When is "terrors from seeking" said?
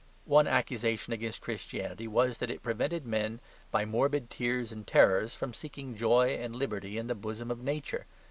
4.87-5.93